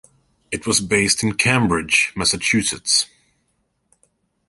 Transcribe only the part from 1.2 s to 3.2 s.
in Cambridge, Massachusetts.